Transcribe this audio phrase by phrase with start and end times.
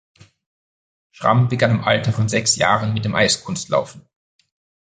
[1.11, 4.03] Schramm begann im Alter von sechs Jahren mit dem Eiskunstlaufen.